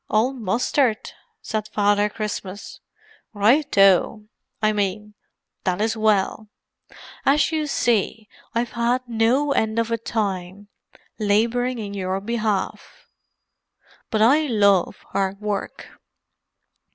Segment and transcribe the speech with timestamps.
[0.09, 1.11] "All mustered?"
[1.43, 2.79] said Father Christmas.
[3.35, 4.25] "Right oh!
[4.59, 5.13] I mean,
[5.63, 6.49] that is well.
[7.23, 10.69] As you see, I've had no end of a time
[11.19, 13.05] labouring in your behalf.
[14.09, 15.87] But I love hard work!"